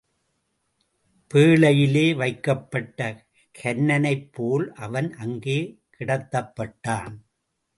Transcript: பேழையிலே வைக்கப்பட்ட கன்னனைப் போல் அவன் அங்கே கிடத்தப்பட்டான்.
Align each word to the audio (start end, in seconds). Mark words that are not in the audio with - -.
பேழையிலே 1.31 2.15
வைக்கப்பட்ட 2.15 2.99
கன்னனைப் 3.55 4.31
போல் 4.31 4.65
அவன் 4.73 5.13
அங்கே 5.13 5.59
கிடத்தப்பட்டான். 5.97 7.15